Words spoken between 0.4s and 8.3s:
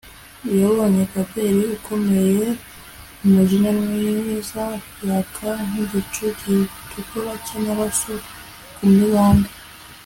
Yabonye Babeli ukomeye umujinya mwiza yaka nkigicu gitukura cyamaraso